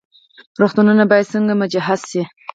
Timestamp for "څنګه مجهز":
1.33-2.01